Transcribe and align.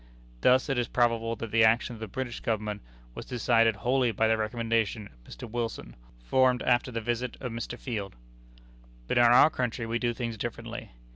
Thus 0.41 0.67
it 0.67 0.79
is 0.79 0.87
probable 0.87 1.35
that 1.35 1.51
the 1.51 1.63
action 1.63 1.93
of 1.93 1.99
the 1.99 2.07
British 2.07 2.39
Government 2.39 2.81
was 3.13 3.23
decided 3.23 3.75
wholly 3.75 4.11
by 4.11 4.27
the 4.27 4.35
recommendation 4.35 5.05
of 5.05 5.23
Mr. 5.31 5.47
Wilson, 5.47 5.95
formed 6.23 6.63
after 6.63 6.89
the 6.91 7.01
visit 7.01 7.37
of 7.39 7.51
Mr. 7.51 7.77
Field. 7.77 8.15
But 9.05 9.19
in 9.19 9.23
our 9.25 9.51
country 9.51 9.85
we 9.85 9.99
do 9.99 10.11
things 10.15 10.37
differently. 10.39 10.89